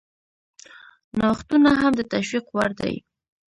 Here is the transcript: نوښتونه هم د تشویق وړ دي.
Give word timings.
نوښتونه 1.19 1.69
هم 1.81 1.91
د 1.99 2.01
تشویق 2.13 2.45
وړ 2.55 2.69
دي. 2.79 2.95